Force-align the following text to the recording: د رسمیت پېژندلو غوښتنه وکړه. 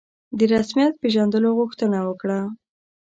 د 0.37 0.39
رسمیت 0.53 0.93
پېژندلو 1.01 1.49
غوښتنه 1.59 1.97
وکړه. 2.07 2.39